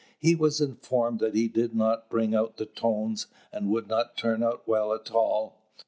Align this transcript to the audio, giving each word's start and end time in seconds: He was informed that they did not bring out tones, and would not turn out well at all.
He 0.17 0.33
was 0.33 0.59
informed 0.59 1.19
that 1.19 1.33
they 1.33 1.45
did 1.47 1.75
not 1.75 2.09
bring 2.09 2.33
out 2.33 2.59
tones, 2.75 3.27
and 3.53 3.69
would 3.69 3.87
not 3.87 4.17
turn 4.17 4.41
out 4.41 4.67
well 4.67 4.93
at 4.95 5.11
all. 5.11 5.61